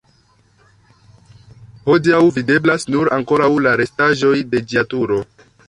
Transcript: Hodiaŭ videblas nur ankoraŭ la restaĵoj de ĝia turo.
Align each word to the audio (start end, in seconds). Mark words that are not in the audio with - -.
Hodiaŭ 1.91 2.23
videblas 2.39 2.87
nur 2.95 3.13
ankoraŭ 3.21 3.51
la 3.67 3.77
restaĵoj 3.85 4.35
de 4.55 4.67
ĝia 4.73 4.89
turo. 4.95 5.25